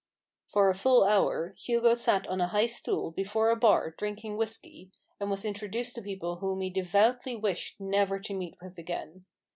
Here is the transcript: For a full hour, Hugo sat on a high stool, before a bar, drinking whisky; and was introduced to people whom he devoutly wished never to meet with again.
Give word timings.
For 0.47 0.67
a 0.67 0.73
full 0.73 1.03
hour, 1.03 1.53
Hugo 1.63 1.93
sat 1.93 2.25
on 2.25 2.41
a 2.41 2.47
high 2.47 2.65
stool, 2.65 3.11
before 3.11 3.51
a 3.51 3.55
bar, 3.55 3.93
drinking 3.95 4.35
whisky; 4.35 4.89
and 5.19 5.29
was 5.29 5.45
introduced 5.45 5.93
to 5.93 6.01
people 6.01 6.37
whom 6.37 6.61
he 6.61 6.71
devoutly 6.71 7.35
wished 7.35 7.79
never 7.79 8.19
to 8.21 8.33
meet 8.33 8.55
with 8.59 8.79
again. 8.79 9.25